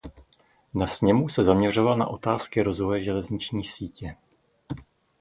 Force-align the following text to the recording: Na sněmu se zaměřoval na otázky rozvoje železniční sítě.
Na 0.73 0.87
sněmu 0.87 1.29
se 1.29 1.43
zaměřoval 1.43 1.97
na 1.97 2.07
otázky 2.07 2.61
rozvoje 2.61 3.03
železniční 3.03 3.63
sítě. 3.63 4.15